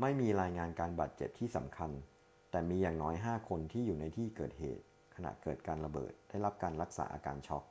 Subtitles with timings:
[0.00, 1.90] ไม่มีรายงานการบาดเจ็บที่สำคัญ
[2.50, 4.84] แต่มีอย่างน้อยห้าคนที่อยู่ในที่เกิดเหตุ
[5.14, 7.64] ขณะเกิดการระเบิดได้รับการรักษาอาการช็อก